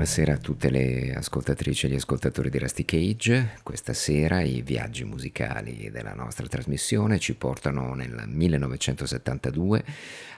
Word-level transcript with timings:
Buonasera 0.00 0.32
a 0.32 0.38
tutte 0.38 0.70
le 0.70 1.14
ascoltatrici 1.14 1.86
e 1.86 1.90
gli 1.90 1.94
ascoltatori 1.94 2.48
di 2.48 2.58
Rusty 2.58 2.84
Cage. 2.84 3.58
Questa 3.62 3.92
sera 3.92 4.40
i 4.40 4.62
viaggi 4.62 5.04
musicali 5.04 5.90
della 5.92 6.14
nostra 6.14 6.46
trasmissione 6.46 7.18
ci 7.18 7.34
portano 7.34 7.94
nel 7.94 8.24
1972 8.26 9.84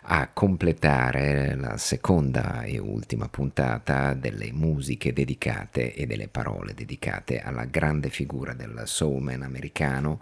a 0.02 0.28
completare 0.32 1.54
la 1.54 1.76
seconda 1.76 2.64
e 2.64 2.78
ultima 2.78 3.28
puntata 3.28 4.14
delle 4.14 4.50
musiche 4.52 5.12
dedicate 5.12 5.94
e 5.94 6.06
delle 6.06 6.28
parole 6.28 6.74
dedicate 6.74 7.40
alla 7.40 7.64
grande 7.64 8.10
figura 8.10 8.54
del 8.54 8.82
soulman 8.84 9.42
americano, 9.42 10.20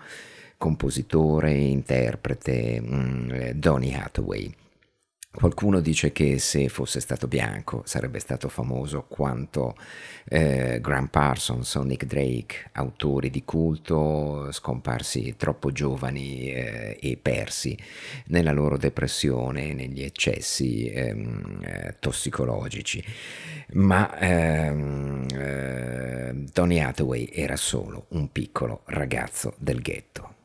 compositore 0.61 1.53
e 1.53 1.71
interprete 1.71 2.83
mm, 2.83 3.31
Donny 3.55 3.95
Hathaway. 3.95 4.55
Qualcuno 5.33 5.81
dice 5.81 6.13
che 6.13 6.39
se 6.39 6.69
fosse 6.69 7.01
stato 7.01 7.29
bianco 7.29 7.83
sarebbe 7.87 8.19
stato 8.19 8.49
famoso 8.49 9.07
quanto 9.09 9.75
eh, 10.29 10.81
Graham 10.83 11.07
Parsons 11.07 11.73
o 11.77 11.83
Nick 11.83 12.05
Drake, 12.05 12.69
autori 12.73 13.31
di 13.31 13.43
culto 13.45 14.51
scomparsi 14.51 15.37
troppo 15.39 15.71
giovani 15.71 16.51
eh, 16.51 16.99
e 17.01 17.17
persi 17.17 17.79
nella 18.27 18.53
loro 18.53 18.77
depressione, 18.77 19.73
negli 19.73 20.03
eccessi 20.03 20.91
ehm, 20.91 21.61
eh, 21.63 21.97
tossicologici. 22.01 23.03
Ma 23.75 24.19
ehm, 24.19 25.27
eh, 25.33 26.45
Tony 26.53 26.81
Hathaway 26.81 27.31
era 27.33 27.57
solo 27.57 28.07
un 28.09 28.31
piccolo 28.31 28.83
ragazzo 28.87 29.55
del 29.57 29.81
ghetto. 29.81 30.40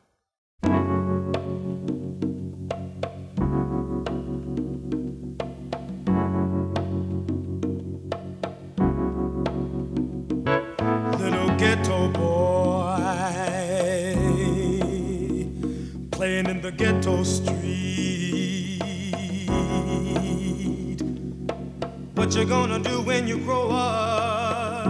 What 22.36 22.42
you 22.42 22.48
gonna 22.50 22.78
do 22.78 23.00
when 23.00 23.26
you 23.26 23.38
grow 23.38 23.70
up 23.70 24.88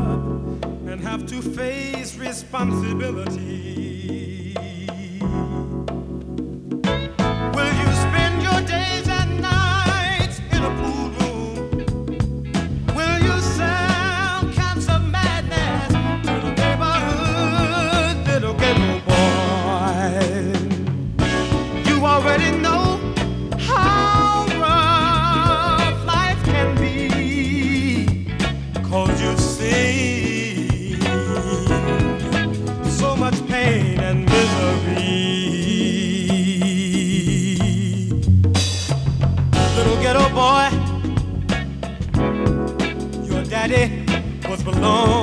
and 0.88 1.00
have 1.00 1.26
to 1.26 1.40
face 1.40 2.16
responsibility? 2.16 4.35
alone. 44.86 45.15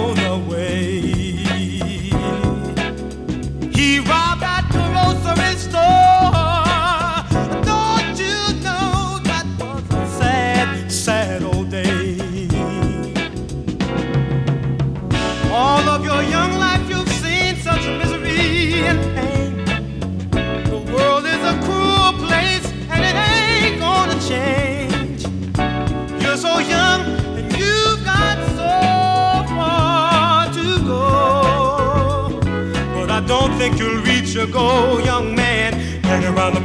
years 34.34 34.50
ago, 34.50 35.00
young 35.00 35.36
man, 35.36 36.02
Turn 36.04 36.24
around 36.26 36.56
the 36.56 36.63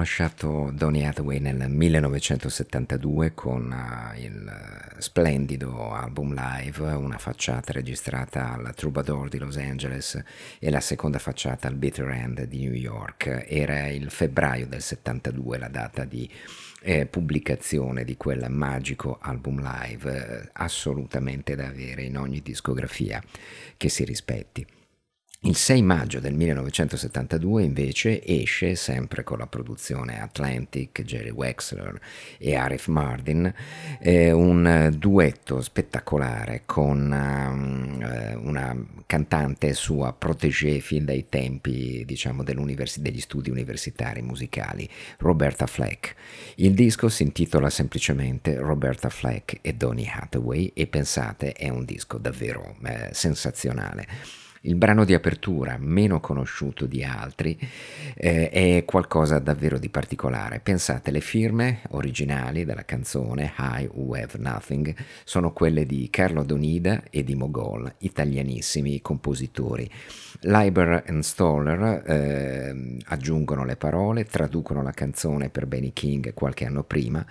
lasciato 0.00 0.70
Donny 0.72 1.04
Hathaway 1.04 1.40
nel 1.40 1.68
1972 1.68 3.34
con 3.34 3.70
eh, 3.70 4.20
il 4.22 4.50
splendido 4.96 5.92
album 5.92 6.32
live, 6.32 6.92
una 6.92 7.18
facciata 7.18 7.72
registrata 7.72 8.54
al 8.54 8.72
Troubadour 8.74 9.28
di 9.28 9.36
Los 9.36 9.58
Angeles 9.58 10.22
e 10.58 10.70
la 10.70 10.80
seconda 10.80 11.18
facciata 11.18 11.68
al 11.68 11.74
Bitter 11.74 12.08
End 12.08 12.44
di 12.44 12.60
New 12.60 12.72
York. 12.72 13.44
Era 13.46 13.88
il 13.88 14.10
febbraio 14.10 14.66
del 14.66 14.80
72 14.80 15.58
la 15.58 15.68
data 15.68 16.04
di 16.06 16.28
eh, 16.80 17.04
pubblicazione 17.04 18.02
di 18.04 18.16
quel 18.16 18.46
magico 18.48 19.18
album 19.20 19.60
live, 19.60 20.44
eh, 20.44 20.48
assolutamente 20.54 21.54
da 21.54 21.66
avere 21.66 22.04
in 22.04 22.16
ogni 22.16 22.40
discografia 22.40 23.22
che 23.76 23.90
si 23.90 24.04
rispetti. 24.04 24.66
Il 25.42 25.56
6 25.56 25.80
maggio 25.80 26.20
del 26.20 26.34
1972 26.34 27.62
invece 27.62 28.22
esce, 28.22 28.74
sempre 28.74 29.24
con 29.24 29.38
la 29.38 29.46
produzione 29.46 30.20
Atlantic, 30.20 31.00
Jerry 31.00 31.30
Wexler 31.30 31.98
e 32.36 32.56
Arif 32.56 32.88
Mardin, 32.88 33.50
eh, 34.00 34.32
un 34.32 34.94
duetto 34.98 35.62
spettacolare 35.62 36.64
con 36.66 37.10
um, 37.10 38.46
una 38.46 38.76
cantante 39.06 39.72
sua 39.72 40.12
protégée 40.12 40.80
fin 40.80 41.06
dai 41.06 41.26
tempi 41.30 42.04
diciamo, 42.04 42.44
degli 42.44 43.20
studi 43.20 43.48
universitari 43.48 44.20
musicali, 44.20 44.86
Roberta 45.20 45.66
Fleck. 45.66 46.16
Il 46.56 46.74
disco 46.74 47.08
si 47.08 47.22
intitola 47.22 47.70
semplicemente 47.70 48.58
Roberta 48.58 49.08
Fleck 49.08 49.56
e 49.62 49.72
Donny 49.72 50.06
Hathaway 50.06 50.70
e 50.74 50.86
pensate 50.86 51.52
è 51.52 51.70
un 51.70 51.86
disco 51.86 52.18
davvero 52.18 52.76
eh, 52.84 53.08
sensazionale. 53.12 54.49
Il 54.62 54.74
brano 54.74 55.06
di 55.06 55.14
apertura, 55.14 55.78
meno 55.78 56.20
conosciuto 56.20 56.84
di 56.84 57.02
altri, 57.02 57.58
eh, 58.14 58.50
è 58.50 58.84
qualcosa 58.84 59.38
davvero 59.38 59.78
di 59.78 59.88
particolare. 59.88 60.60
Pensate, 60.60 61.10
le 61.10 61.22
firme 61.22 61.80
originali 61.92 62.66
della 62.66 62.84
canzone 62.84 63.54
I 63.58 63.88
Who 63.90 64.14
Have 64.16 64.34
Nothing 64.36 64.94
sono 65.24 65.54
quelle 65.54 65.86
di 65.86 66.10
Carlo 66.10 66.42
Donida 66.42 67.04
e 67.08 67.24
di 67.24 67.34
Mogol, 67.34 67.90
italianissimi 68.00 69.00
compositori. 69.00 69.90
Leiber 70.40 71.04
e 71.06 71.22
Stoller 71.22 72.02
eh, 72.06 72.96
aggiungono 73.06 73.64
le 73.64 73.76
parole, 73.76 74.24
traducono 74.24 74.82
la 74.82 74.92
canzone 74.92 75.48
per 75.48 75.64
Benny 75.64 75.94
King 75.94 76.34
qualche 76.34 76.66
anno 76.66 76.84
prima 76.84 77.24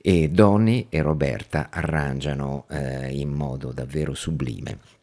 e 0.00 0.30
Donny 0.30 0.86
e 0.88 1.02
Roberta 1.02 1.68
arrangiano 1.70 2.64
eh, 2.70 3.10
in 3.12 3.28
modo 3.28 3.70
davvero 3.70 4.14
sublime 4.14 4.99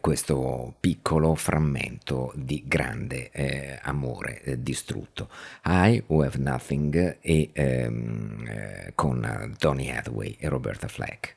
questo 0.00 0.74
piccolo 0.78 1.34
frammento 1.34 2.32
di 2.36 2.64
grande 2.66 3.30
eh, 3.30 3.78
amore 3.82 4.42
eh, 4.42 4.62
distrutto. 4.62 5.30
I 5.64 6.02
Who 6.06 6.22
Have 6.22 6.36
Nothing 6.38 7.16
e 7.20 7.50
ehm, 7.52 8.44
eh, 8.46 8.92
con 8.94 9.54
Donny 9.58 9.88
Hathaway 9.88 10.36
e 10.38 10.48
Roberta 10.48 10.88
Fleck. 10.88 11.36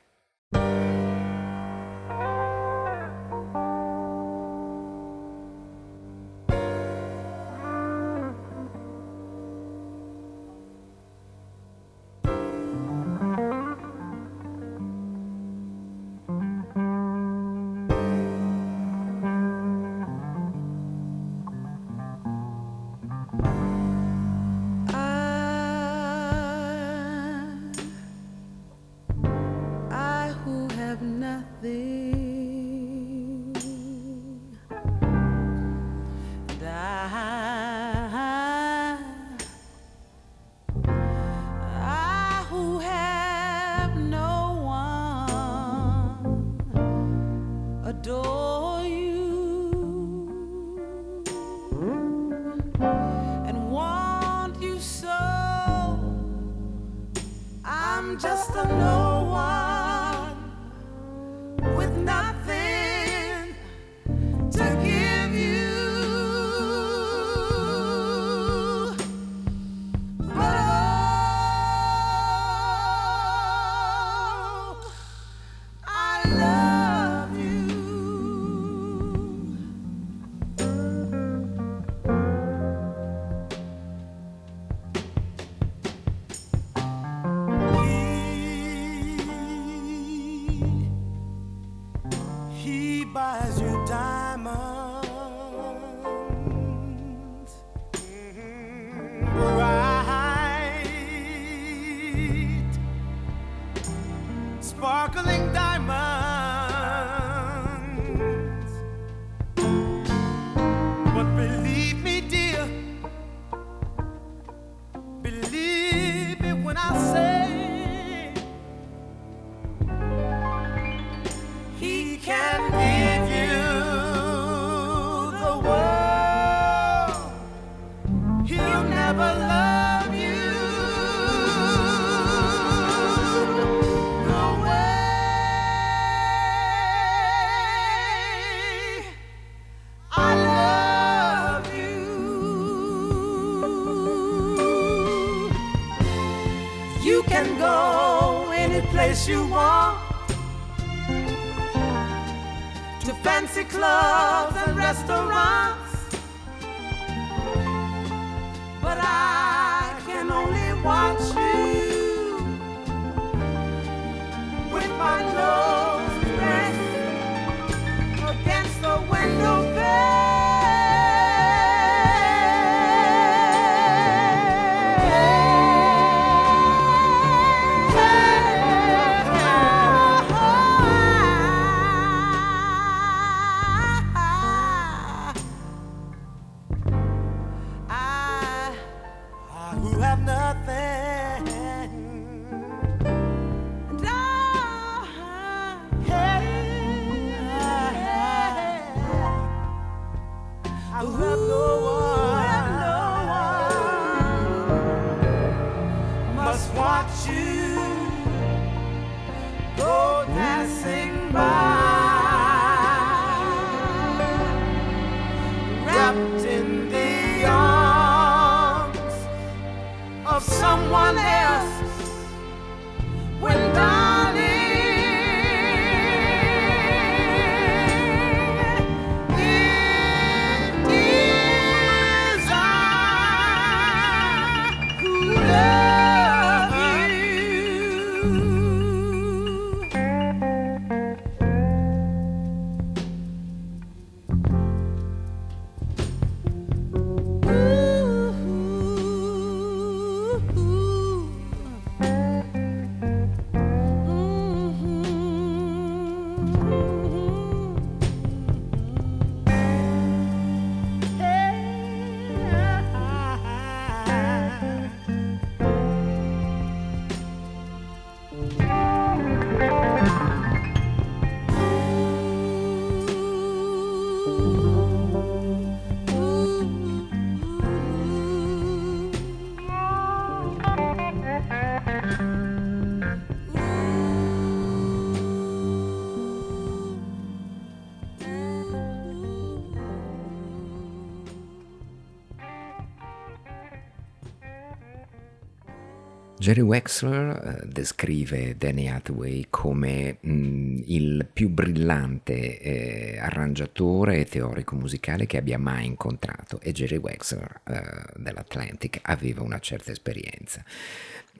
Jerry 296.42 296.60
Wexler 296.60 297.60
eh, 297.62 297.68
descrive 297.68 298.56
Danny 298.56 298.88
Hathaway 298.88 299.46
come 299.48 300.16
mh, 300.18 300.82
il 300.86 301.28
più 301.32 301.48
brillante 301.50 302.58
eh, 302.58 303.16
arrangiatore 303.20 304.18
e 304.18 304.24
teorico 304.24 304.74
musicale 304.74 305.26
che 305.26 305.36
abbia 305.36 305.56
mai 305.56 305.86
incontrato 305.86 306.58
e 306.60 306.72
Jerry 306.72 306.96
Wexler 306.96 307.60
eh, 307.62 307.82
dell'Atlantic 308.16 308.98
aveva 309.02 309.42
una 309.42 309.60
certa 309.60 309.92
esperienza. 309.92 310.64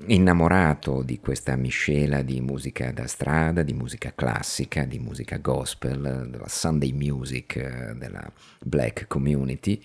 Innamorato 0.07 1.03
di 1.03 1.21
questa 1.21 1.55
miscela 1.55 2.23
di 2.23 2.41
musica 2.41 2.91
da 2.93 3.07
strada, 3.07 3.63
di 3.63 3.75
musica 3.75 4.13
classica, 4.15 4.85
di 4.85 4.99
musica 4.99 5.37
gospel, 5.37 6.29
della 6.29 6.49
Sunday 6.49 6.93
music 6.93 7.57
eh, 7.57 7.95
della 7.95 8.33
black 8.65 9.07
community, 9.07 9.81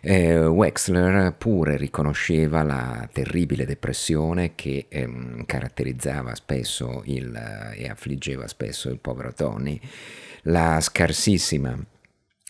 eh, 0.00 0.46
Wexler 0.46 1.34
pure 1.36 1.76
riconosceva 1.76 2.62
la 2.62 3.08
terribile 3.12 3.66
depressione 3.66 4.54
che 4.54 4.86
ehm, 4.88 5.44
caratterizzava 5.44 6.34
spesso 6.34 7.02
il, 7.04 7.72
e 7.76 7.88
affliggeva 7.88 8.48
spesso 8.48 8.88
il 8.88 8.98
povero 8.98 9.32
Tony, 9.32 9.78
la 10.44 10.80
scarsissima 10.80 11.78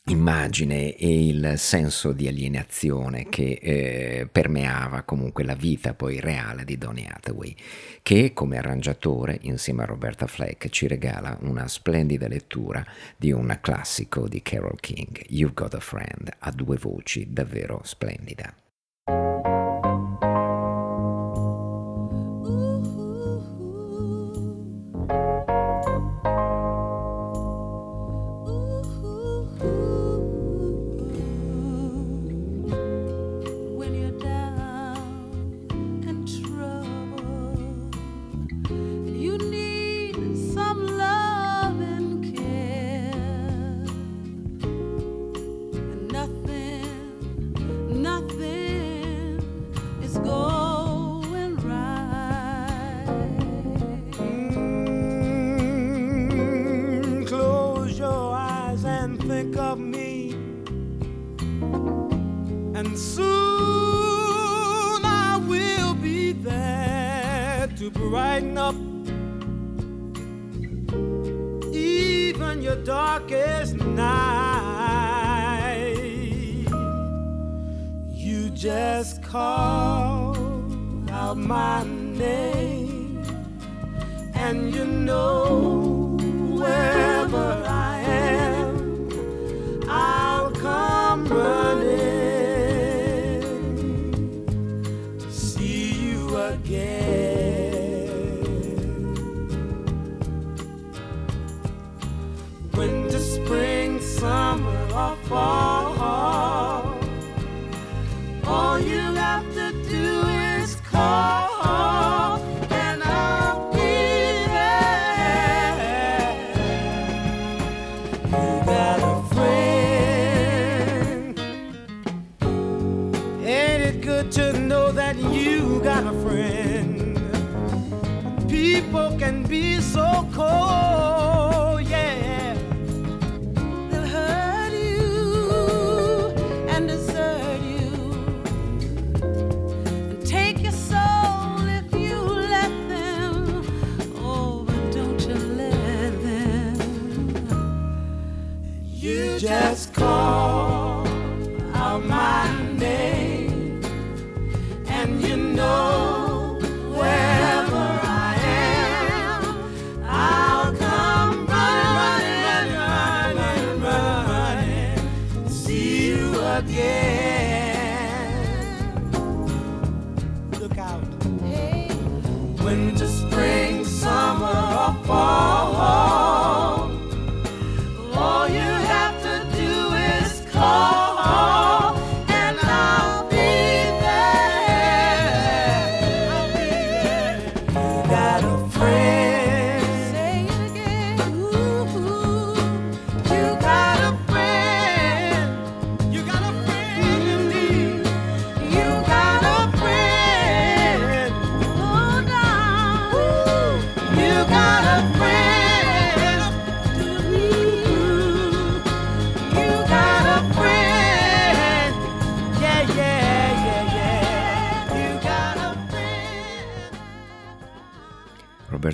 immagine 0.07 0.97
e 0.97 1.29
il 1.29 1.55
senso 1.57 2.13
di 2.13 2.27
alienazione 2.27 3.29
che 3.29 3.59
eh, 3.63 4.29
permeava 4.31 5.03
comunque 5.03 5.45
la 5.45 5.55
vita 5.55 5.95
poi 5.95 6.19
reale 6.19 6.65
di 6.65 6.77
Donny 6.77 7.07
Hathaway, 7.07 7.55
che 8.03 8.33
come 8.33 8.59
arrangiatore 8.59 9.39
insieme 9.43 9.83
a 9.85 9.87
Roberta 9.87 10.27
Fleck 10.27 10.69
ci 10.71 10.89
regala 10.89 11.39
una 11.43 11.69
splendida 11.69 12.27
lettura 12.27 12.85
di 13.17 13.31
un 13.31 13.57
classico 13.61 14.27
di 14.27 14.43
Carole 14.43 14.79
King, 14.81 15.23
You've 15.29 15.55
Got 15.55 15.75
a 15.75 15.81
Friend, 15.81 16.31
a 16.39 16.51
due 16.51 16.77
voci 16.77 17.29
davvero 17.31 17.81
splendida. 17.85 18.53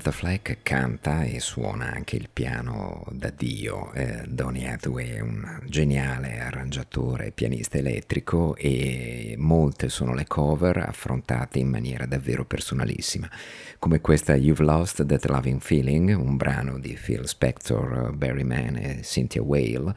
Arthur 0.09 0.13
Fleck 0.13 0.59
canta 0.63 1.25
e 1.25 1.39
suona 1.39 1.93
anche 1.93 2.17
il 2.17 2.29
piano 2.33 3.05
da 3.11 3.31
Dio. 3.31 3.93
Eh, 3.93 4.25
Donny 4.27 4.67
Hathaway 4.67 5.11
è 5.11 5.21
un 5.21 5.61
geniale 5.67 6.41
arrangiatore, 6.41 7.31
pianista 7.31 7.79
elettrico 7.79 8.57
e 8.57 9.35
molte 9.37 9.89
sono 9.89 10.15
le 10.15 10.27
cover 10.27 10.79
affrontate 10.79 11.59
in 11.59 11.69
maniera 11.69 12.07
davvero 12.07 12.45
personalissima, 12.45 13.29
come 13.79 14.01
questa 14.01 14.35
You've 14.35 14.65
Lost 14.65 15.05
That 15.05 15.27
Loving 15.27 15.61
Feeling, 15.61 16.17
un 16.17 16.37
brano 16.37 16.79
di 16.79 16.99
Phil 17.01 17.27
Spector, 17.27 18.13
Barry 18.15 18.45
Mann 18.45 18.77
e 18.77 19.01
Cynthia 19.03 19.43
Whale 19.43 19.95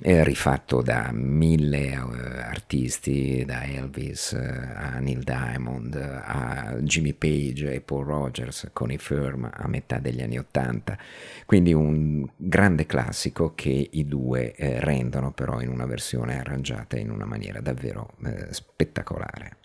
rifatto 0.00 0.82
da 0.82 1.10
mille 1.12 1.96
uh, 1.96 2.10
artisti, 2.10 3.44
da 3.46 3.64
Elvis 3.64 4.32
uh, 4.32 4.72
a 4.74 4.98
Neil 4.98 5.22
Diamond, 5.22 5.94
a 5.94 6.76
Jimmy 6.80 7.14
Page 7.14 7.72
e 7.72 7.80
Paul 7.80 8.04
Rogers 8.04 8.70
con 8.72 8.90
i 8.90 8.98
Firm 8.98 9.50
a 9.52 9.66
metà 9.68 9.98
degli 9.98 10.20
anni 10.20 10.38
Ottanta. 10.38 10.98
Quindi 11.46 11.72
un 11.72 12.26
grande 12.36 12.86
classico 12.86 13.54
che 13.54 13.88
i 13.90 14.06
due 14.06 14.54
eh, 14.54 14.80
rendono 14.80 15.32
però 15.32 15.60
in 15.60 15.68
una 15.68 15.86
versione 15.86 16.38
arrangiata 16.38 16.98
in 16.98 17.10
una 17.10 17.24
maniera 17.24 17.60
davvero 17.60 18.14
eh, 18.24 18.48
spettacolare. 18.52 19.56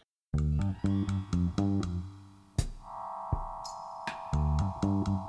never 4.81 5.20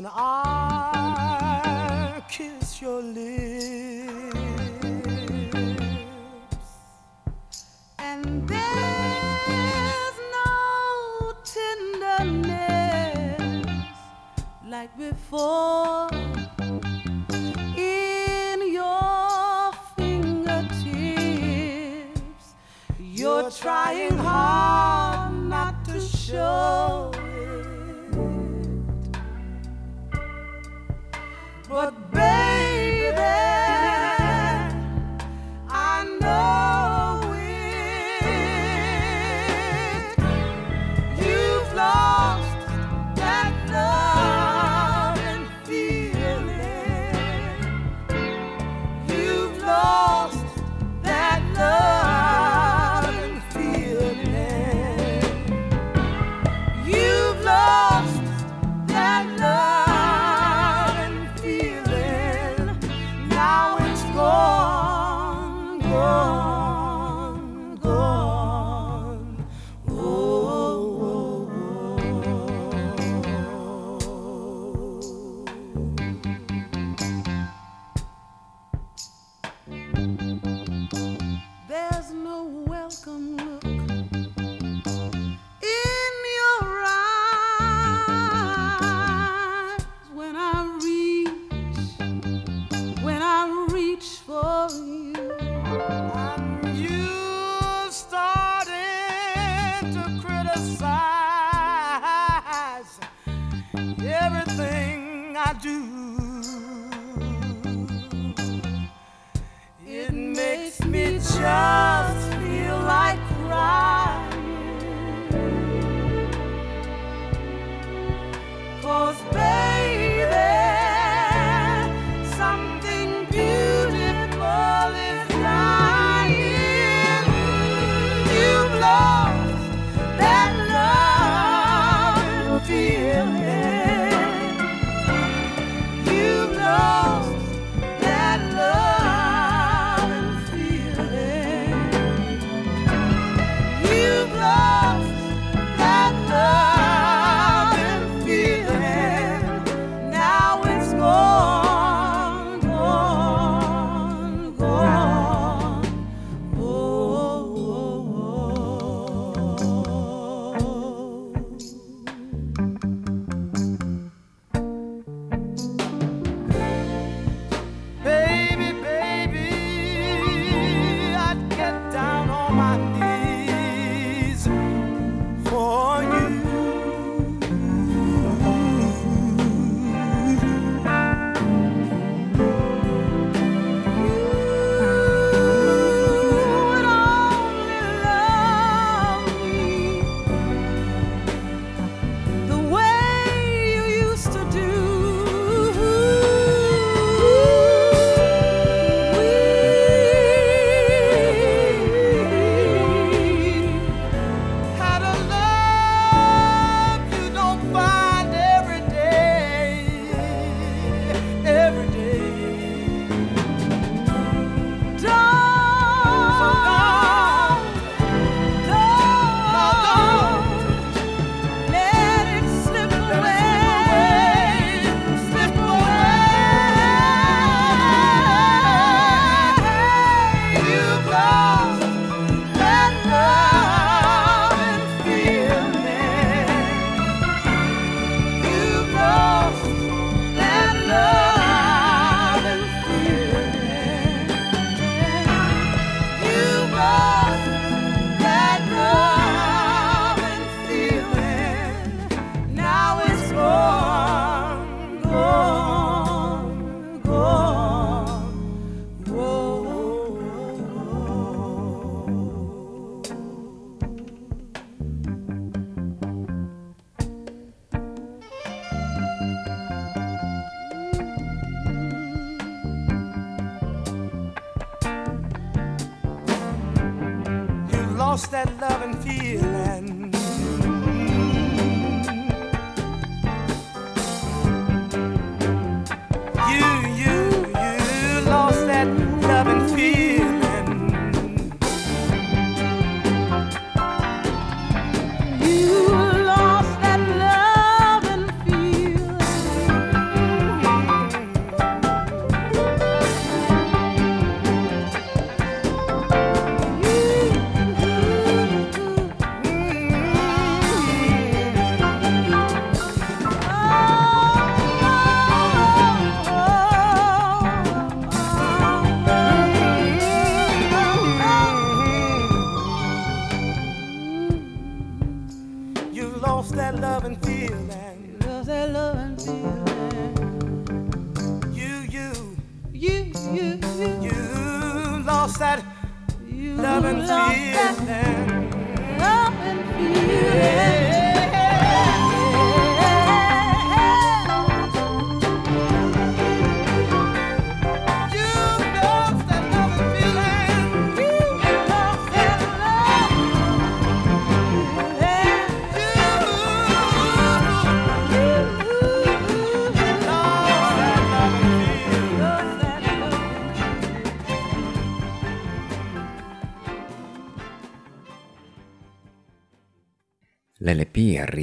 when 0.00 0.10
I 0.14 2.22
kiss 2.26 2.80
your 2.80 3.02
lips. 3.02 3.59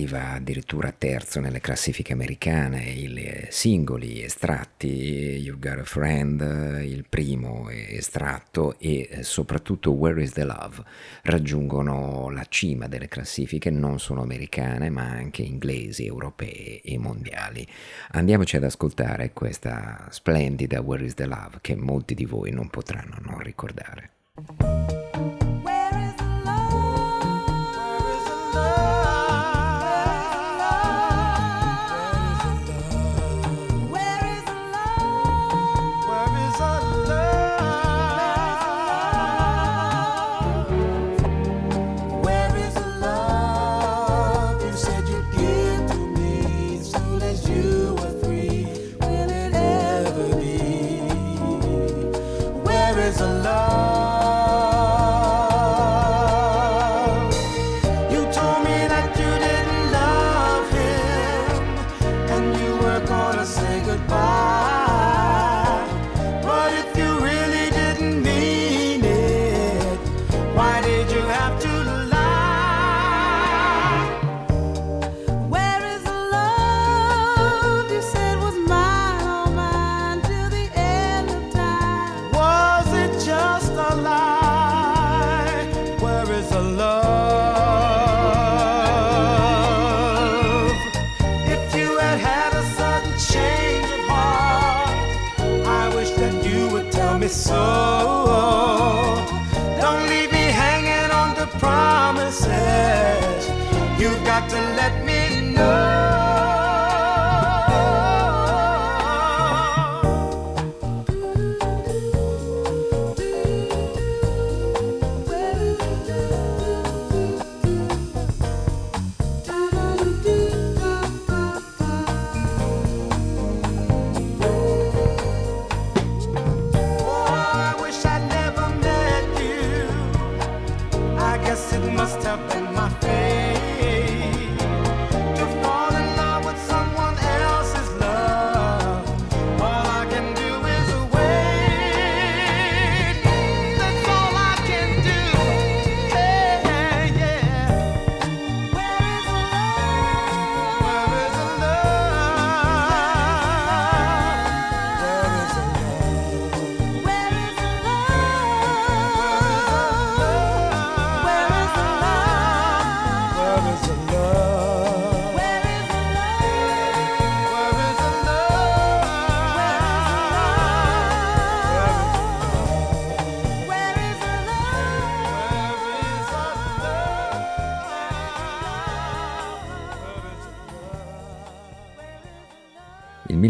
arriva 0.07 0.33
addirittura 0.33 0.93
terzo 0.97 1.41
nelle 1.41 1.59
classifiche 1.59 2.13
americane, 2.13 2.83
i 2.83 3.13
eh, 3.15 3.47
singoli 3.49 4.23
estratti, 4.23 4.87
You've 4.87 5.59
Got 5.59 5.79
a 5.79 5.83
Friend, 5.83 6.81
il 6.83 7.05
primo 7.07 7.69
estratto 7.69 8.79
e 8.79 9.07
eh, 9.09 9.23
soprattutto 9.23 9.91
Where 9.91 10.21
is 10.21 10.31
the 10.31 10.45
Love 10.45 10.83
raggiungono 11.23 12.29
la 12.29 12.45
cima 12.47 12.87
delle 12.87 13.09
classifiche 13.09 13.69
non 13.69 13.99
solo 13.99 14.21
americane 14.21 14.89
ma 14.89 15.03
anche 15.03 15.41
inglesi, 15.41 16.05
europee 16.05 16.81
e 16.81 16.97
mondiali. 16.97 17.67
Andiamoci 18.11 18.55
ad 18.55 18.63
ascoltare 18.63 19.33
questa 19.33 20.07
splendida 20.09 20.81
Where 20.81 21.03
is 21.03 21.15
the 21.15 21.25
Love 21.25 21.57
che 21.59 21.75
molti 21.75 22.15
di 22.15 22.25
voi 22.25 22.51
non 22.51 22.69
potranno 22.69 23.17
non 23.19 23.39
ricordare. 23.39 24.11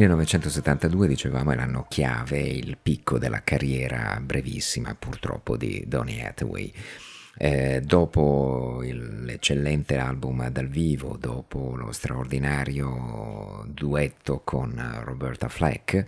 1972, 0.07 1.07
dicevamo, 1.07 1.51
è 1.51 1.55
l'anno 1.55 1.85
chiave, 1.89 2.39
il 2.39 2.77
picco 2.81 3.17
della 3.17 3.43
carriera 3.43 4.19
brevissima 4.21 4.95
purtroppo 4.97 5.57
di 5.57 5.83
Donny 5.85 6.21
Hathaway. 6.21 6.73
Eh, 7.39 7.82
dopo 7.86 8.82
l'eccellente 8.82 9.97
album 9.97 10.50
dal 10.50 10.67
vivo, 10.67 11.17
dopo 11.19 11.76
lo 11.76 11.91
straordinario 11.91 13.63
duetto 13.67 14.41
con 14.43 15.02
Roberta 15.04 15.47
Fleck, 15.47 16.06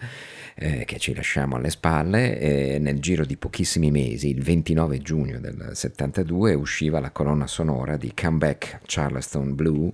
eh, 0.55 0.85
che 0.85 0.97
ci 0.97 1.13
lasciamo 1.13 1.57
alle 1.57 1.69
spalle, 1.69 2.39
eh, 2.39 2.79
nel 2.79 2.99
giro 2.99 3.25
di 3.25 3.37
pochissimi 3.37 3.91
mesi, 3.91 4.29
il 4.29 4.41
29 4.41 4.99
giugno 4.99 5.39
del 5.39 5.71
72, 5.73 6.53
usciva 6.55 6.99
la 6.99 7.11
colonna 7.11 7.47
sonora 7.47 7.95
di 7.95 8.11
Comeback 8.15 8.79
Charleston 8.85 9.53
Blue, 9.53 9.91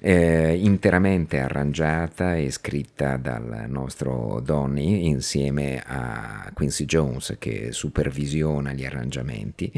eh, 0.00 0.56
interamente 0.56 1.38
arrangiata 1.38 2.36
e 2.36 2.50
scritta 2.50 3.18
dal 3.18 3.66
nostro 3.68 4.40
Donny 4.42 5.06
insieme 5.06 5.82
a 5.84 6.50
Quincy 6.54 6.86
Jones 6.86 7.36
che 7.38 7.72
supervisiona 7.72 8.72
gli 8.72 8.84
arrangiamenti 8.84 9.70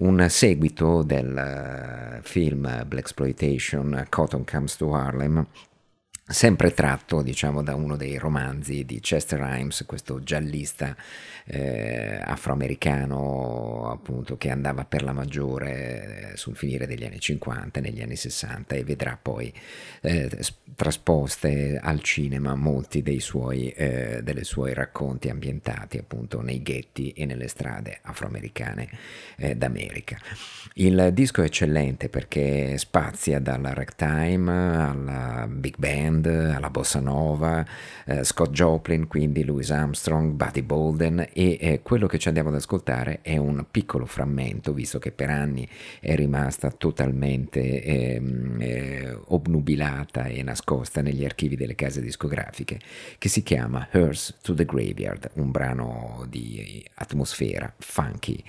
un 0.00 0.24
seguito 0.28 1.02
del 1.02 1.36
eh, 1.36 2.20
film 2.22 2.62
Black 2.86 2.98
Exploitation 2.98 4.06
Cotton 4.08 4.44
Comes 4.44 4.76
to 4.76 4.94
Harlem 4.94 5.46
sempre 6.28 6.74
tratto 6.74 7.22
diciamo 7.22 7.62
da 7.62 7.74
uno 7.74 7.96
dei 7.96 8.18
romanzi 8.18 8.84
di 8.84 9.00
Chester 9.00 9.40
Himes 9.40 9.84
questo 9.86 10.22
giallista 10.22 10.94
eh, 11.46 12.20
afroamericano 12.22 13.90
appunto 13.90 14.36
che 14.36 14.50
andava 14.50 14.84
per 14.84 15.02
la 15.02 15.12
maggiore 15.12 16.32
eh, 16.32 16.36
sul 16.36 16.54
finire 16.54 16.86
degli 16.86 17.04
anni 17.04 17.18
50 17.18 17.80
negli 17.80 18.02
anni 18.02 18.16
60 18.16 18.74
e 18.74 18.84
vedrà 18.84 19.18
poi 19.20 19.52
eh, 20.02 20.28
trasposte 20.78 21.80
al 21.82 22.00
cinema 22.02 22.54
molti 22.54 23.02
dei 23.02 23.20
suoi, 23.20 23.70
eh, 23.70 24.20
delle 24.22 24.44
suoi 24.44 24.74
racconti 24.74 25.28
ambientati 25.28 25.98
appunto 25.98 26.40
nei 26.40 26.62
ghetti 26.62 27.10
e 27.12 27.24
nelle 27.24 27.48
strade 27.48 27.98
afroamericane 28.02 28.88
eh, 29.38 29.56
d'America. 29.56 30.18
Il 30.74 31.10
disco 31.12 31.42
è 31.42 31.46
eccellente 31.46 32.08
perché 32.08 32.78
spazia 32.78 33.40
dalla 33.40 33.74
ragtime 33.74 34.52
alla 34.52 35.46
big 35.48 35.74
band, 35.76 36.17
alla 36.26 36.70
bossa 36.70 37.00
nova, 37.00 37.64
eh, 38.04 38.24
Scott 38.24 38.50
Joplin, 38.50 39.06
quindi 39.06 39.44
Louis 39.44 39.70
Armstrong, 39.70 40.32
Buddy 40.32 40.62
Bolden 40.62 41.28
e 41.32 41.58
eh, 41.60 41.80
quello 41.82 42.06
che 42.06 42.18
ci 42.18 42.28
andiamo 42.28 42.48
ad 42.48 42.56
ascoltare 42.56 43.20
è 43.22 43.36
un 43.36 43.66
piccolo 43.70 44.06
frammento, 44.06 44.72
visto 44.72 44.98
che 44.98 45.12
per 45.12 45.30
anni 45.30 45.68
è 46.00 46.14
rimasta 46.14 46.70
totalmente 46.70 47.82
ehm, 47.82 48.56
eh, 48.60 49.18
obnubilata 49.26 50.24
e 50.24 50.42
nascosta 50.42 51.02
negli 51.02 51.24
archivi 51.24 51.56
delle 51.56 51.74
case 51.74 52.00
discografiche, 52.00 52.80
che 53.18 53.28
si 53.28 53.42
chiama 53.42 53.88
Hearse 53.90 54.36
to 54.42 54.54
the 54.54 54.64
Graveyard, 54.64 55.30
un 55.34 55.50
brano 55.50 56.24
di 56.28 56.84
atmosfera 56.94 57.72
funky. 57.78 58.42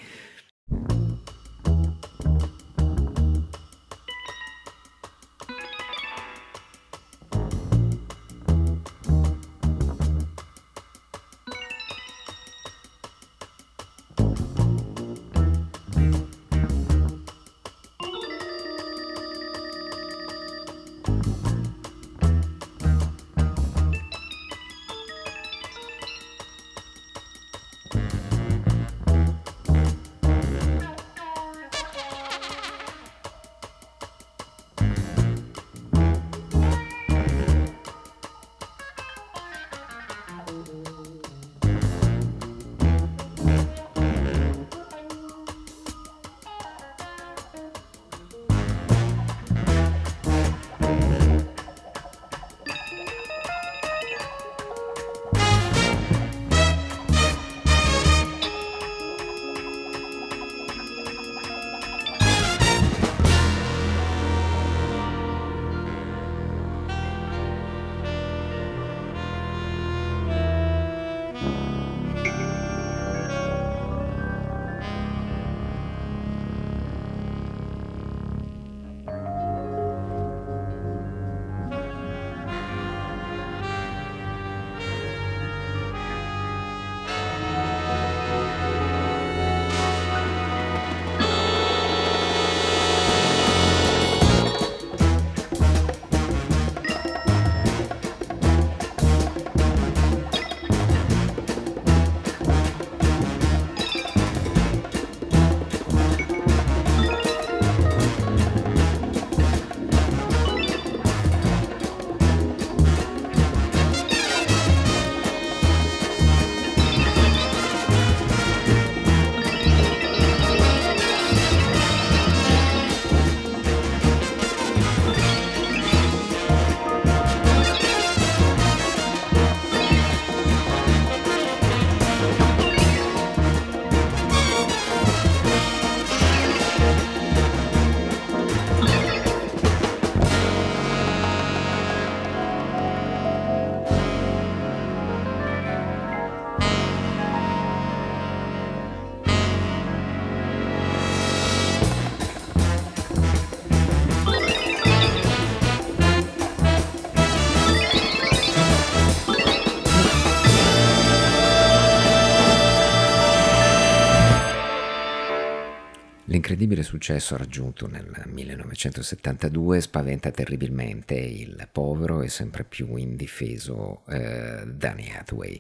L'incredibile 166.59 166.83
successo 166.83 167.37
raggiunto 167.37 167.87
nel 167.87 168.21
1972 168.25 169.79
spaventa 169.79 170.29
terribilmente 170.29 171.15
il 171.15 171.69
povero 171.71 172.21
e 172.21 172.27
sempre 172.27 172.65
più 172.65 172.97
indifeso 172.97 174.01
eh, 174.09 174.65
Danny 174.67 175.09
Hathaway, 175.09 175.57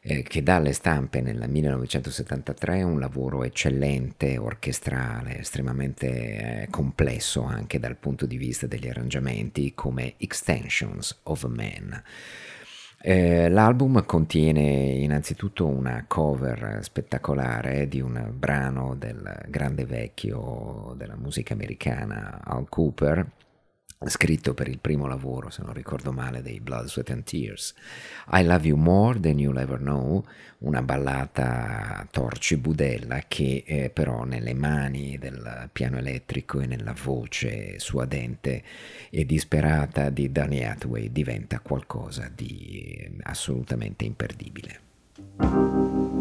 eh, 0.00 0.22
che 0.22 0.42
dà 0.42 0.54
alle 0.54 0.72
stampe 0.72 1.20
nel 1.20 1.44
1973 1.50 2.82
un 2.82 2.98
lavoro 2.98 3.44
eccellente, 3.44 4.38
orchestrale, 4.38 5.40
estremamente 5.40 6.62
eh, 6.62 6.68
complesso 6.70 7.42
anche 7.42 7.78
dal 7.78 7.96
punto 7.96 8.24
di 8.24 8.38
vista 8.38 8.66
degli 8.66 8.88
arrangiamenti, 8.88 9.74
come 9.74 10.14
Extensions 10.16 11.14
of 11.24 11.44
Man. 11.44 12.02
Eh, 13.00 13.48
l'album 13.48 14.04
contiene 14.04 14.60
innanzitutto 14.60 15.66
una 15.66 16.04
cover 16.08 16.80
spettacolare 16.82 17.86
di 17.86 18.00
un 18.00 18.32
brano 18.34 18.96
del 18.96 19.44
grande 19.46 19.84
vecchio 19.84 20.94
della 20.96 21.14
musica 21.16 21.54
americana 21.54 22.40
Al 22.42 22.68
Cooper, 22.68 23.24
scritto 24.06 24.54
per 24.54 24.68
il 24.68 24.78
primo 24.78 25.06
lavoro, 25.06 25.50
se 25.50 25.62
non 25.62 25.72
ricordo 25.72 26.12
male, 26.12 26.40
dei 26.40 26.60
Blood, 26.60 26.86
Sweat 26.86 27.10
and 27.10 27.24
Tears. 27.24 27.74
I 28.32 28.44
Love 28.44 28.66
You 28.66 28.76
More 28.76 29.18
Than 29.18 29.38
You'll 29.38 29.58
Ever 29.58 29.78
Know, 29.78 30.24
una 30.58 30.82
ballata 30.82 32.06
torci 32.10 32.56
budella 32.56 33.22
che 33.26 33.64
eh, 33.66 33.90
però 33.90 34.24
nelle 34.24 34.54
mani 34.54 35.18
del 35.18 35.68
piano 35.72 35.98
elettrico 35.98 36.60
e 36.60 36.66
nella 36.66 36.94
voce 37.00 37.78
suadente 37.78 38.62
e 39.10 39.26
disperata 39.26 40.10
di 40.10 40.30
Danny 40.30 40.62
Hathaway 40.62 41.10
diventa 41.10 41.60
qualcosa 41.60 42.30
di 42.32 42.96
eh, 42.98 43.12
assolutamente 43.22 44.04
imperdibile. 44.04 46.17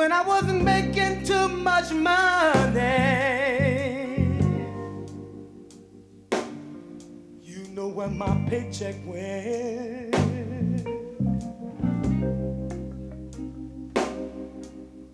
When 0.00 0.12
I 0.12 0.22
wasn't 0.22 0.64
making 0.64 1.24
too 1.24 1.46
much 1.46 1.92
money, 1.92 2.88
you 7.42 7.68
know 7.74 7.88
where 7.88 8.08
my 8.08 8.34
paycheck 8.48 8.94
went. 9.04 10.16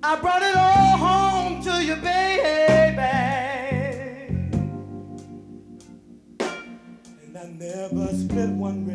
I 0.04 0.20
brought 0.20 0.42
it 0.42 0.56
all 0.56 0.96
home 0.96 1.64
to 1.64 1.84
you, 1.84 1.96
baby. 1.96 3.00
And 7.24 7.36
I 7.36 7.46
never 7.58 8.06
split 8.14 8.50
one 8.50 8.85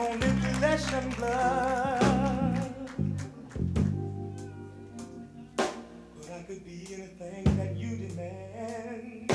only 0.00 0.28
flesh 0.58 0.92
and 0.92 1.16
blood. 1.16 2.74
But 5.56 6.30
I 6.32 6.42
could 6.46 6.64
be 6.64 6.86
anything 6.94 7.44
that 7.58 7.76
you 7.76 7.96
demand. 7.96 9.30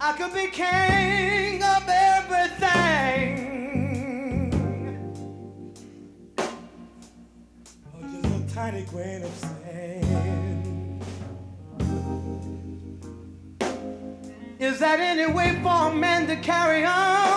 I 0.00 0.12
could 0.18 0.34
be 0.34 0.48
king 0.48 0.91
That 14.92 15.00
any 15.00 15.24
way 15.24 15.58
for 15.62 15.88
a 15.88 15.94
man 15.94 16.26
to 16.26 16.36
carry 16.36 16.84
on? 16.84 17.31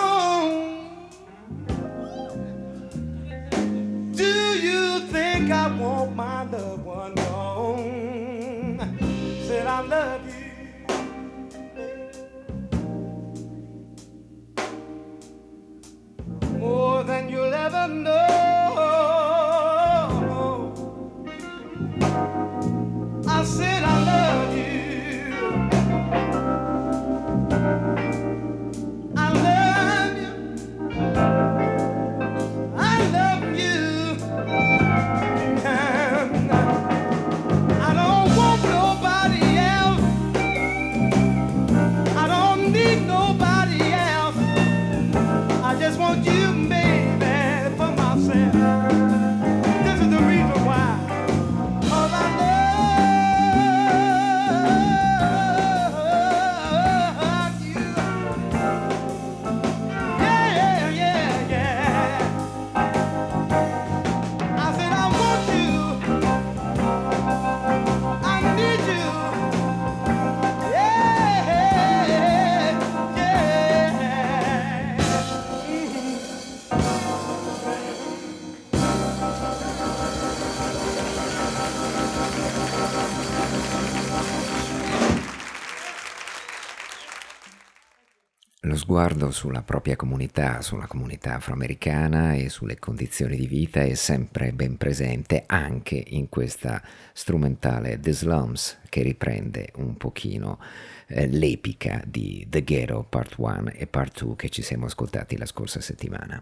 Sguardo 88.86 89.32
sulla 89.32 89.62
propria 89.62 89.96
comunità, 89.96 90.62
sulla 90.62 90.86
comunità 90.86 91.34
afroamericana 91.34 92.34
e 92.34 92.48
sulle 92.48 92.78
condizioni 92.78 93.34
di 93.36 93.48
vita 93.48 93.80
è 93.80 93.94
sempre 93.94 94.52
ben 94.52 94.76
presente 94.76 95.42
anche 95.44 96.00
in 96.06 96.28
questa 96.28 96.80
strumentale 97.12 97.98
The 97.98 98.12
Slums 98.12 98.78
che 98.88 99.02
riprende 99.02 99.72
un 99.78 99.96
pochino 99.96 100.60
eh, 101.08 101.26
l'epica 101.26 102.00
di 102.06 102.46
The 102.48 102.62
Ghetto 102.62 103.04
Part 103.08 103.34
1 103.38 103.72
e 103.74 103.88
Part 103.88 104.22
2 104.22 104.36
che 104.36 104.50
ci 104.50 104.62
siamo 104.62 104.86
ascoltati 104.86 105.36
la 105.36 105.46
scorsa 105.46 105.80
settimana. 105.80 106.40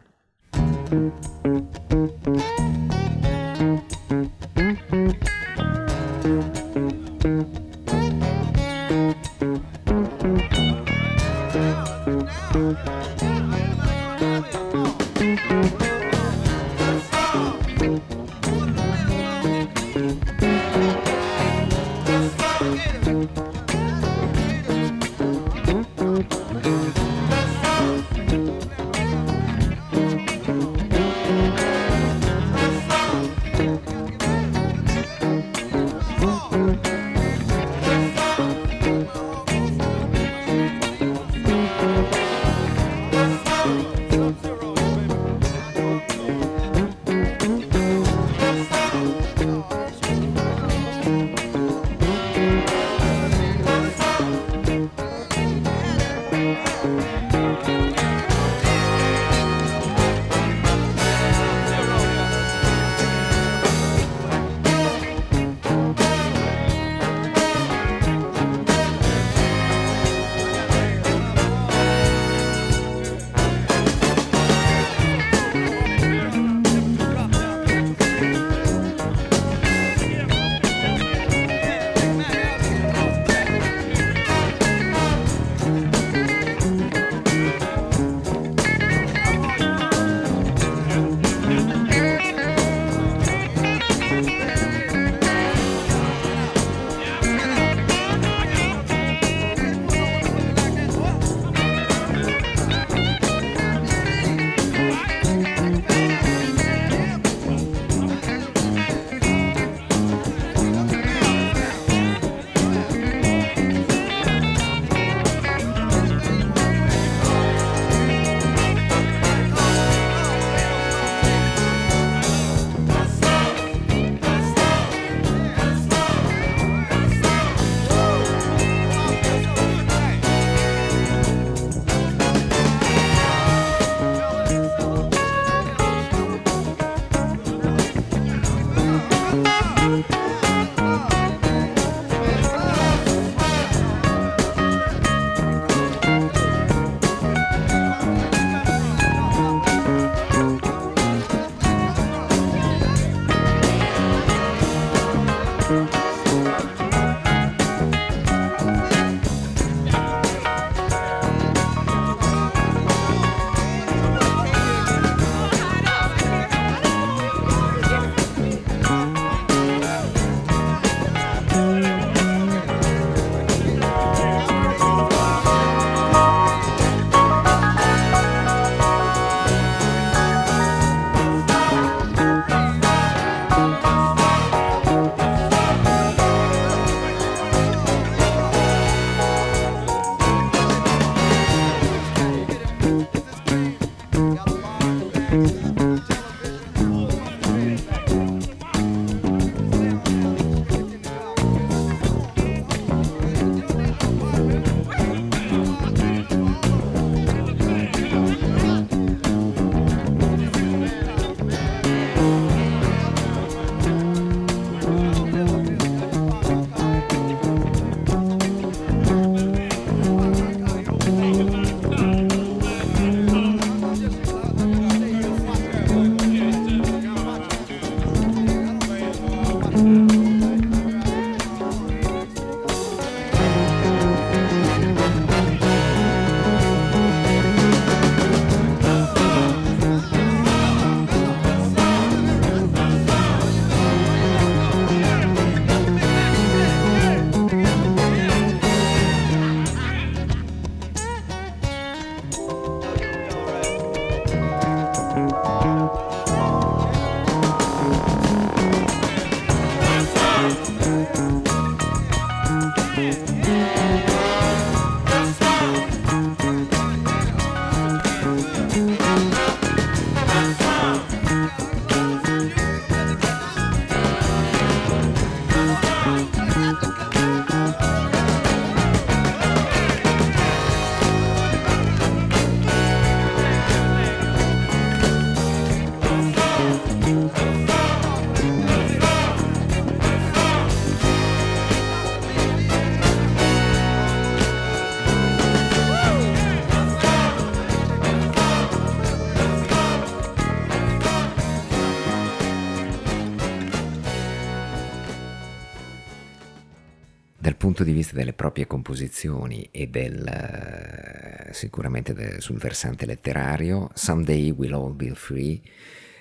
Proprie 308.54 308.66
composizioni 308.68 309.68
e 309.72 309.88
del, 309.88 310.24
eh, 310.24 311.52
sicuramente 311.52 312.14
de- 312.14 312.40
sul 312.40 312.58
versante 312.58 313.04
letterario, 313.04 313.90
Someday 313.94 314.52
We'll 314.52 314.74
All 314.74 314.94
Be 314.94 315.12
Free 315.14 315.60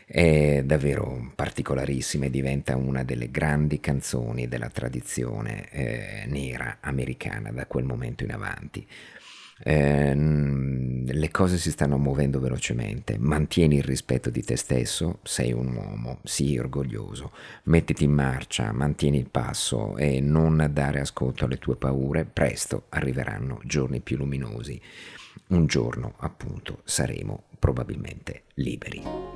è 0.07 0.63
davvero 0.65 1.31
particolarissima 1.35 2.25
e 2.25 2.29
diventa 2.31 2.75
una 2.75 3.03
delle 3.03 3.29
grandi 3.29 3.79
canzoni 3.79 4.47
della 4.47 4.69
tradizione 4.69 5.69
eh, 5.69 6.25
nera 6.25 6.77
americana 6.81 7.51
da 7.51 7.67
quel 7.67 7.83
momento 7.83 8.23
in 8.23 8.31
avanti. 8.31 8.87
Eh, 9.59 10.13
le 10.15 11.31
cose 11.31 11.57
si 11.57 11.71
stanno 11.71 11.97
muovendo 11.97 12.39
velocemente, 12.39 13.17
mantieni 13.17 13.75
il 13.75 13.83
rispetto 13.83 14.29
di 14.29 14.43
te 14.43 14.55
stesso, 14.55 15.19
sei 15.23 15.51
un 15.51 15.75
uomo, 15.75 16.19
sii 16.23 16.57
orgoglioso, 16.57 17.31
mettiti 17.63 18.03
in 18.03 18.11
marcia, 18.11 18.71
mantieni 18.71 19.17
il 19.17 19.29
passo 19.29 19.95
e 19.97 20.19
non 20.19 20.69
dare 20.71 20.99
ascolto 20.99 21.45
alle 21.45 21.59
tue 21.59 21.75
paure, 21.75 22.25
presto 22.25 22.85
arriveranno 22.89 23.59
giorni 23.63 23.99
più 23.99 24.17
luminosi. 24.17 24.79
Un 25.47 25.65
giorno, 25.65 26.13
appunto, 26.17 26.81
saremo 26.83 27.43
probabilmente 27.59 28.43
liberi. 28.55 29.32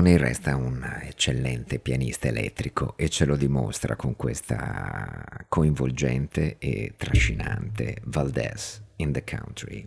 Donny 0.00 0.16
resta 0.16 0.56
un 0.56 0.82
eccellente 1.02 1.78
pianista 1.78 2.28
elettrico 2.28 2.94
e 2.96 3.10
ce 3.10 3.26
lo 3.26 3.36
dimostra 3.36 3.96
con 3.96 4.16
questa 4.16 5.44
coinvolgente 5.46 6.56
e 6.58 6.94
trascinante 6.96 7.98
Valdez 8.04 8.80
in 8.96 9.12
the 9.12 9.22
Country. 9.22 9.86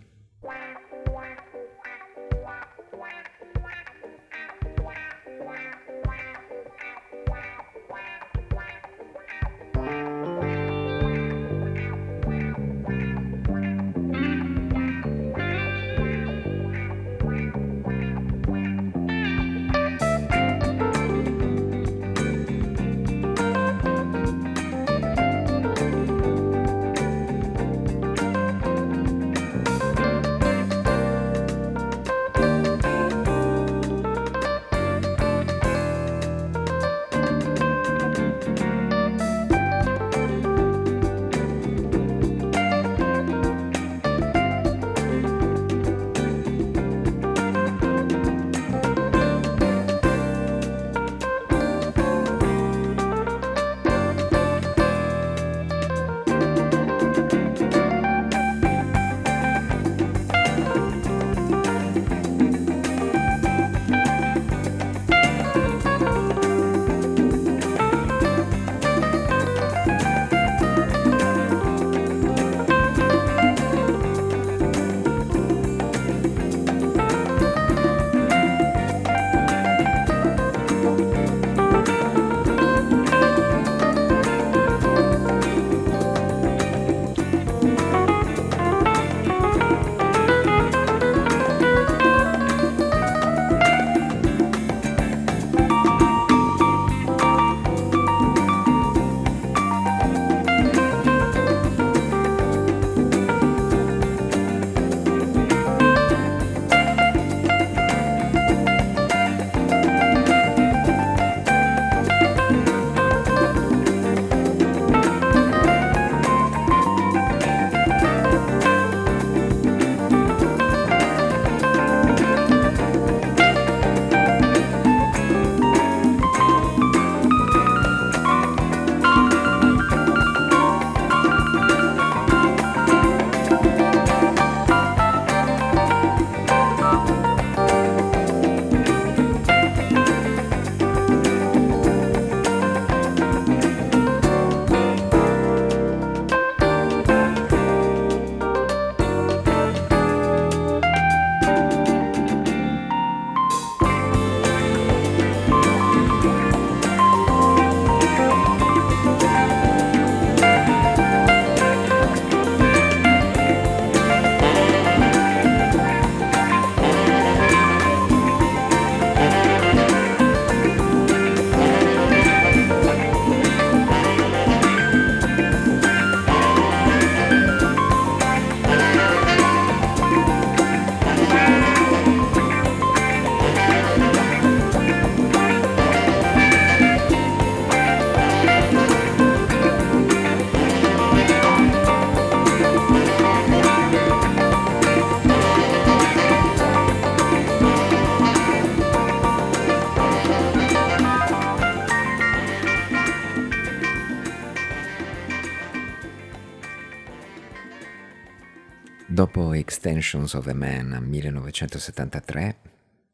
Extensions 209.84 210.32
of 210.32 210.46
a 210.46 210.54
Man 210.54 210.96
1973 211.02 212.56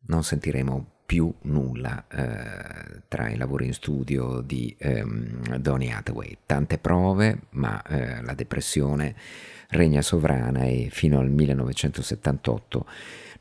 non 0.03 0.23
sentiremo 0.23 0.99
più 1.05 1.35
nulla 1.43 2.07
eh, 2.07 3.03
tra 3.09 3.29
i 3.29 3.37
lavori 3.37 3.67
in 3.67 3.73
studio 3.73 4.41
di 4.41 4.73
ehm, 4.79 5.57
Donny 5.57 5.91
Hathaway. 5.91 6.39
Tante 6.47 6.79
prove, 6.79 7.41
ma 7.51 7.83
eh, 7.83 8.23
la 8.23 8.35
depressione 8.35 9.17
regna 9.71 10.01
sovrana 10.01 10.63
e 10.63 10.91
fino 10.93 11.19
al 11.19 11.29
1978 11.29 12.87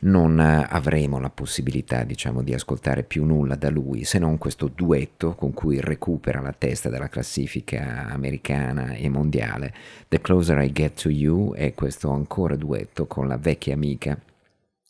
non 0.02 0.40
eh, 0.40 0.66
avremo 0.70 1.20
la 1.20 1.30
possibilità, 1.30 2.04
diciamo, 2.04 2.42
di 2.42 2.54
ascoltare 2.54 3.04
più 3.04 3.26
nulla 3.26 3.56
da 3.56 3.70
lui, 3.70 4.04
se 4.06 4.20
non 4.20 4.38
questo 4.38 4.72
duetto 4.74 5.36
con 5.36 5.54
cui 5.54 5.80
recupera 5.82 6.40
la 6.42 6.54
testa 6.54 6.90
della 6.90 7.10
classifica 7.10 8.08
americana 8.10 8.94
e 8.94 9.10
mondiale, 9.10 9.74
The 10.08 10.22
Closer 10.22 10.62
I 10.62 10.72
Get 10.72 11.02
to 11.02 11.10
You, 11.10 11.54
e 11.56 11.74
questo 11.74 12.12
ancora 12.12 12.56
duetto 12.56 13.08
con 13.08 13.28
la 13.28 13.38
vecchia 13.38 13.74
amica 13.74 14.18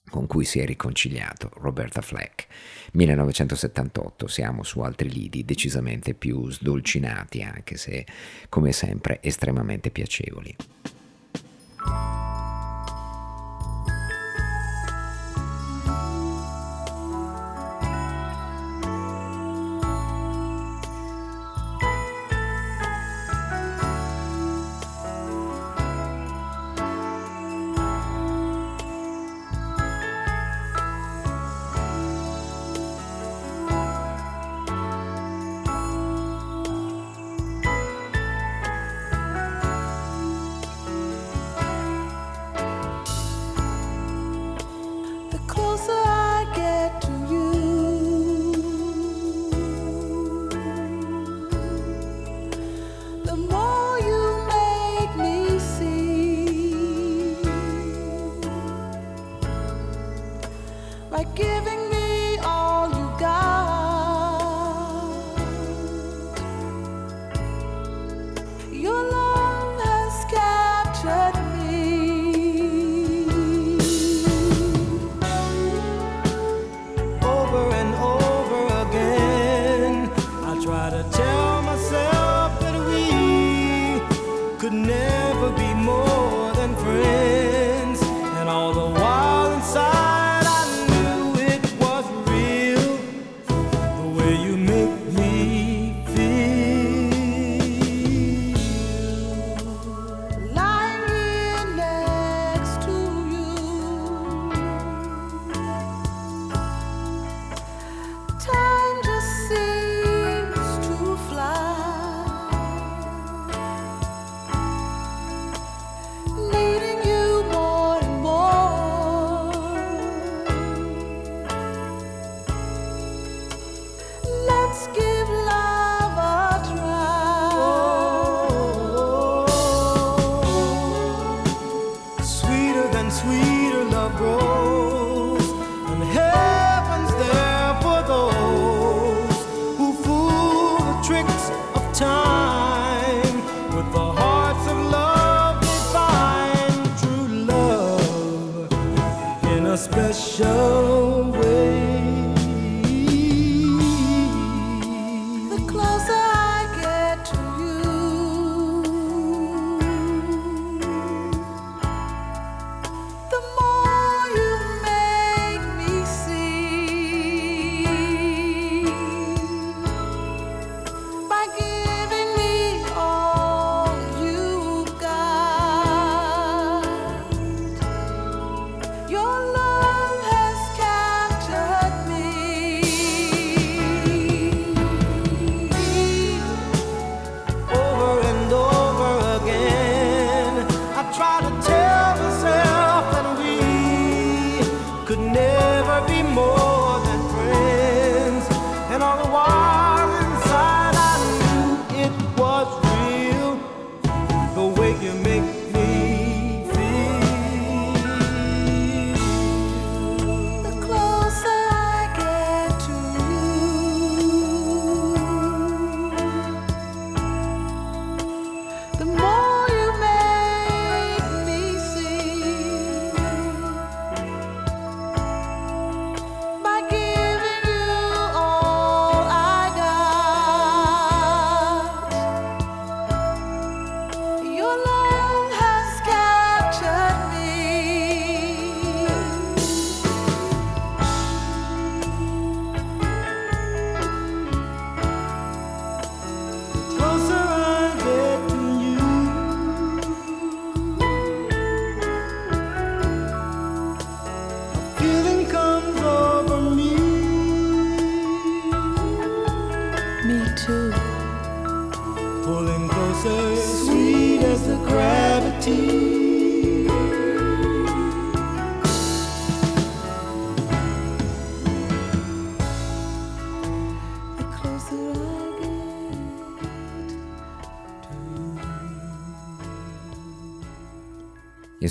con 0.09 0.25
cui 0.25 0.43
si 0.43 0.59
è 0.59 0.65
riconciliato 0.65 1.51
Roberta 1.57 2.01
Fleck. 2.01 2.47
1978, 2.93 4.27
siamo 4.27 4.63
su 4.63 4.79
altri 4.79 5.09
lidi 5.09 5.45
decisamente 5.45 6.15
più 6.15 6.49
sdolcinati, 6.49 7.43
anche 7.43 7.77
se 7.77 8.05
come 8.49 8.71
sempre 8.71 9.19
estremamente 9.21 9.91
piacevoli. 9.91 10.55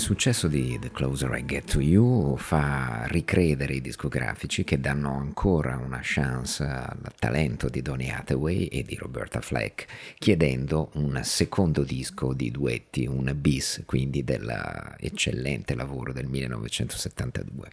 Successo 0.09 0.47
di 0.47 0.79
The 0.79 0.89
Closer 0.89 1.37
I 1.37 1.45
Get 1.45 1.73
to 1.73 1.79
You 1.79 2.35
fa 2.35 3.05
ricredere 3.09 3.75
i 3.75 3.79
discografici 3.79 4.63
che 4.63 4.79
danno 4.79 5.15
ancora 5.15 5.77
una 5.77 5.99
chance 6.01 6.63
al 6.63 7.13
talento 7.19 7.69
di 7.69 7.83
Donny 7.83 8.09
Hathaway 8.09 8.65
e 8.65 8.81
di 8.81 8.95
Roberta 8.95 9.39
Fleck, 9.39 9.85
chiedendo 10.17 10.89
un 10.93 11.21
secondo 11.23 11.83
disco 11.83 12.33
di 12.33 12.49
duetti, 12.49 13.05
un 13.05 13.31
bis 13.35 13.83
quindi 13.85 14.23
dell'eccellente 14.23 15.75
lavoro 15.75 16.11
del 16.11 16.25
1972. 16.25 17.69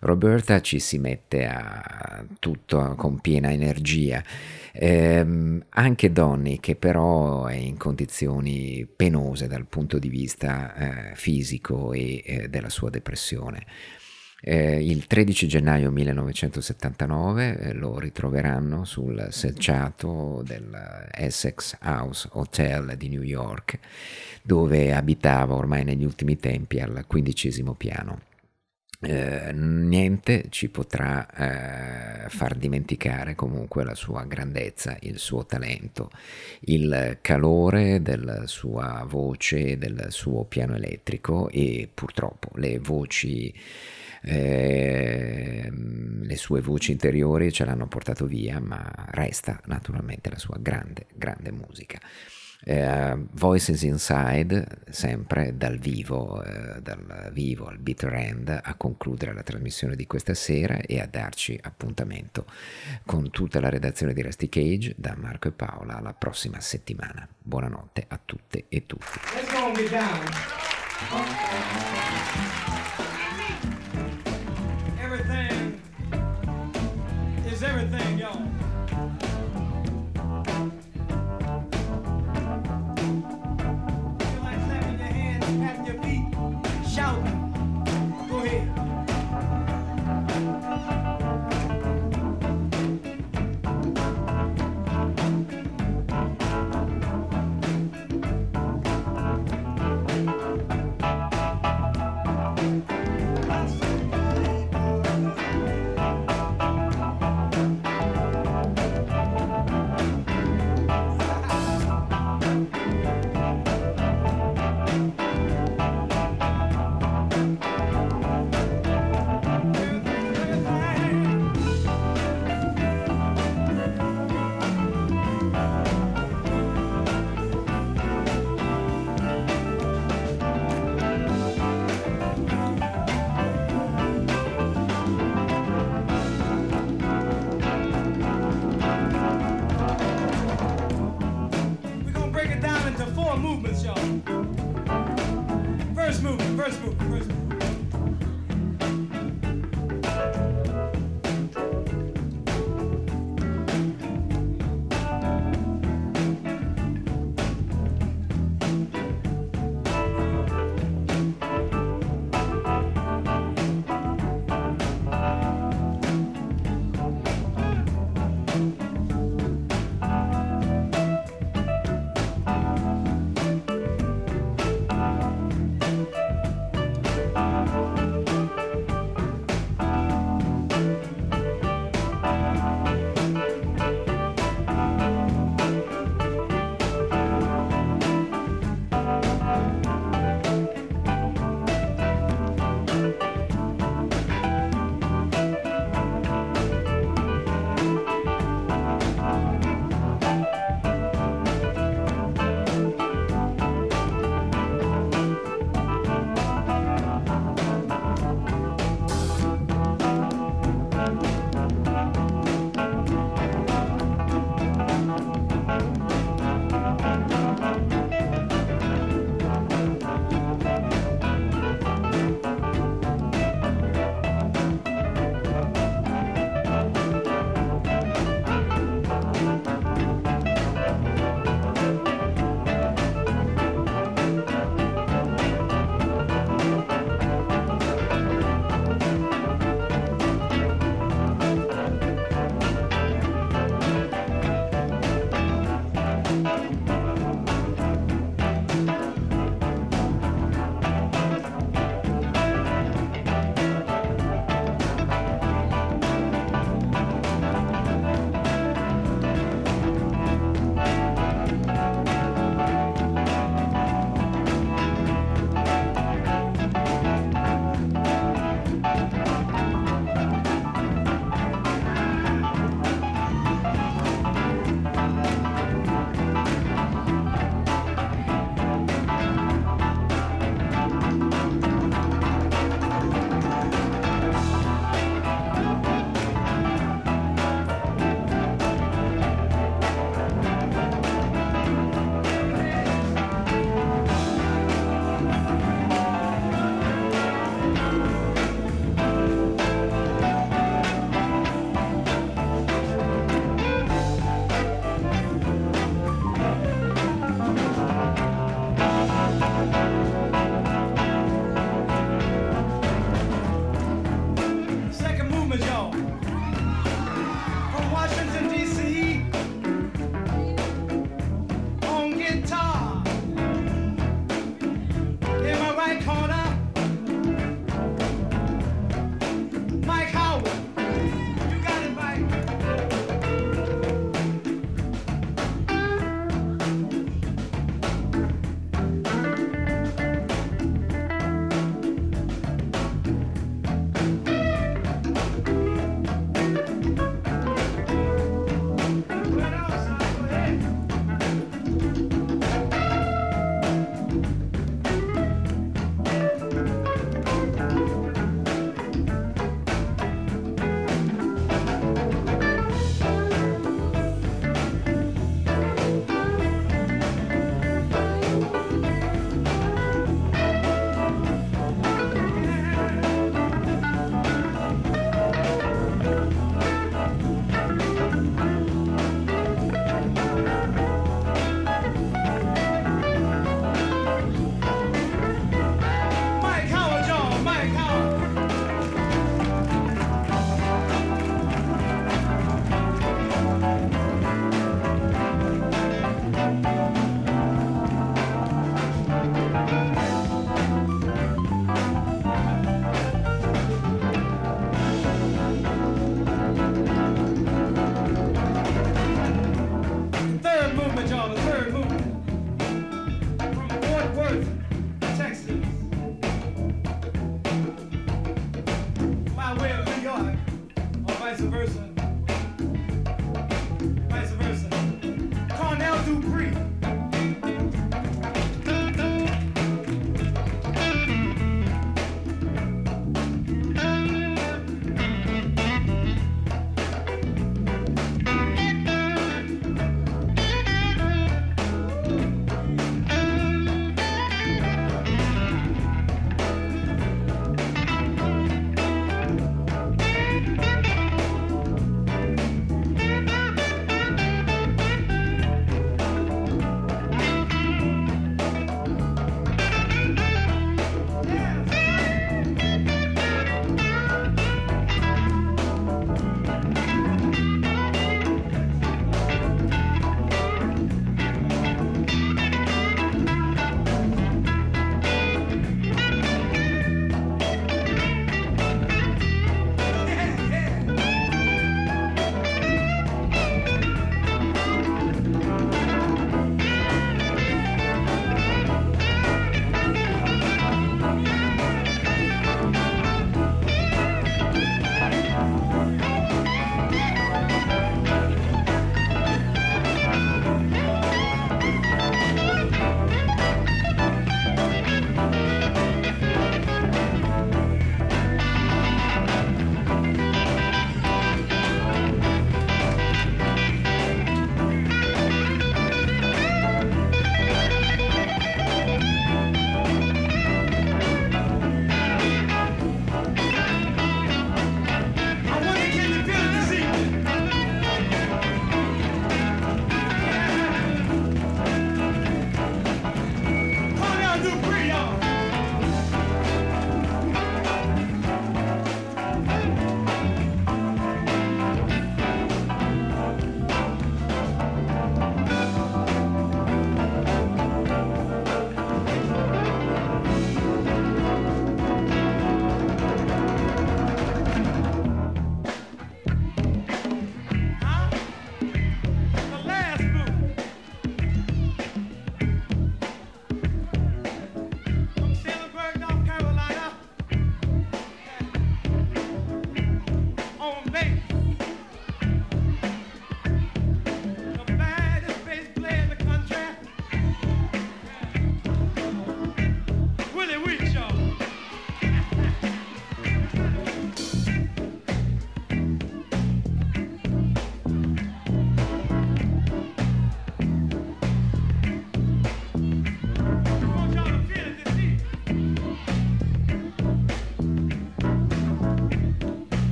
Roberta 0.00 0.62
ci 0.62 0.78
si 0.78 0.96
mette 0.96 1.46
a 1.46 2.24
tutto 2.38 2.94
con 2.96 3.20
piena 3.20 3.52
energia, 3.52 4.24
ehm, 4.72 5.64
anche 5.70 6.12
Donny 6.12 6.60
che 6.60 6.76
però 6.76 7.46
è 7.46 7.54
in 7.54 7.76
condizioni 7.76 8.86
penose 8.94 9.46
dal 9.46 9.66
punto 9.66 9.98
di 9.98 10.08
vista 10.08 10.74
eh, 11.10 11.14
fisico 11.14 11.92
e 11.92 12.22
eh, 12.24 12.48
della 12.48 12.70
sua 12.70 12.90
depressione. 12.90 13.66
Eh, 14.42 14.82
il 14.82 15.06
13 15.06 15.46
gennaio 15.46 15.90
1979 15.90 17.58
eh, 17.58 17.72
lo 17.74 17.98
ritroveranno 17.98 18.84
sul 18.84 19.26
selciato 19.30 20.42
del 20.46 21.08
Essex 21.12 21.76
House 21.82 22.26
Hotel 22.32 22.94
di 22.96 23.08
New 23.10 23.22
York, 23.22 23.78
dove 24.40 24.94
abitava 24.94 25.54
ormai 25.54 25.84
negli 25.84 26.04
ultimi 26.04 26.38
tempi 26.38 26.80
al 26.80 27.04
quindicesimo 27.06 27.74
piano. 27.74 28.28
Eh, 29.02 29.52
niente 29.54 30.44
ci 30.50 30.68
potrà 30.68 31.26
eh, 32.26 32.28
far 32.28 32.54
dimenticare 32.54 33.34
comunque 33.34 33.82
la 33.82 33.94
sua 33.94 34.24
grandezza, 34.24 34.94
il 35.00 35.18
suo 35.18 35.46
talento, 35.46 36.10
il 36.66 37.16
calore 37.22 38.02
della 38.02 38.46
sua 38.46 39.02
voce, 39.08 39.78
del 39.78 40.08
suo 40.10 40.44
piano 40.44 40.74
elettrico 40.74 41.48
e 41.48 41.88
purtroppo 41.92 42.50
le 42.56 42.78
voci, 42.78 43.50
eh, 44.22 45.70
le 45.72 46.36
sue 46.36 46.60
voci 46.60 46.92
interiori 46.92 47.50
ce 47.52 47.64
l'hanno 47.64 47.88
portato 47.88 48.26
via, 48.26 48.60
ma 48.60 48.92
resta 49.12 49.58
naturalmente 49.64 50.28
la 50.28 50.38
sua 50.38 50.58
grande, 50.60 51.06
grande 51.14 51.50
musica. 51.52 51.98
Eh, 52.64 53.16
Voices 53.32 53.82
Inside, 53.82 54.66
sempre 54.90 55.56
dal 55.56 55.78
vivo, 55.78 56.42
eh, 56.42 56.80
dal 56.82 57.30
vivo 57.32 57.66
al 57.66 57.78
bitter 57.78 58.12
end, 58.12 58.60
a 58.62 58.74
concludere 58.74 59.32
la 59.32 59.42
trasmissione 59.42 59.96
di 59.96 60.06
questa 60.06 60.34
sera 60.34 60.78
e 60.78 61.00
a 61.00 61.06
darci 61.06 61.58
appuntamento 61.60 62.44
con 63.06 63.30
tutta 63.30 63.60
la 63.60 63.68
redazione 63.68 64.12
di 64.12 64.22
Rusty 64.22 64.48
Cage 64.48 64.94
da 64.96 65.14
Marco 65.16 65.48
e 65.48 65.52
Paola 65.52 65.96
alla 65.96 66.12
prossima 66.12 66.60
settimana. 66.60 67.26
Buonanotte 67.38 68.04
a 68.08 68.20
tutte 68.22 68.66
e 68.68 68.86
tutti. 68.86 69.18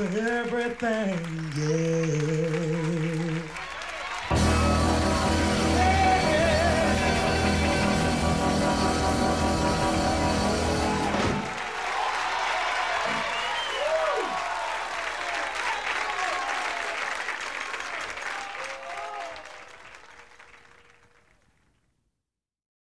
everything. 0.00 1.29